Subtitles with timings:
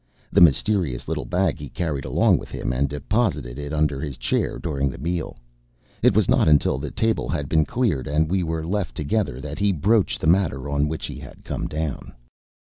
[0.31, 4.57] The mysterious little bag he carried along with him, and deposited it under his chair
[4.57, 5.37] during the meal.
[6.01, 9.59] It was not until the table had been cleared and we were left together that
[9.59, 12.15] he broached the matter on which he had come down.